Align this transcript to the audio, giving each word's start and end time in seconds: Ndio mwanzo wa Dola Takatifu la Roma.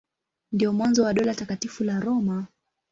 Ndio 0.51 0.73
mwanzo 0.73 1.03
wa 1.03 1.13
Dola 1.13 1.33
Takatifu 1.35 1.83
la 1.83 1.99
Roma. 1.99 2.47